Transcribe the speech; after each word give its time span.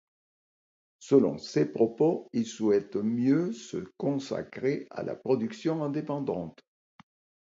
Selon 0.99 1.37
ses 1.37 1.67
propos, 1.71 2.27
il 2.33 2.47
souhaite 2.47 2.95
mieux 2.95 3.53
se 3.53 3.77
consacrer 3.97 4.87
à 4.89 5.03
la 5.03 5.15
production 5.15 5.83
indépendante. 5.83 6.57